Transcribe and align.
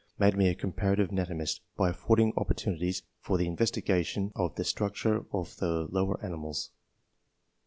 made 0.17 0.33
m6 0.33 0.49
a 0.49 0.55
comparative 0.55 1.11
anatomist, 1.11 1.61
by 1.77 1.91
aflfording 1.91 2.33
opportuni 2.33 2.79
ties 2.79 3.03
for 3.19 3.37
the 3.37 3.45
investigation 3.45 4.31
of 4.35 4.55
the 4.55 4.63
structure 4.63 5.27
of 5.31 5.55
the 5.57 5.87
lower 5.91 6.19
animals. 6.25 6.71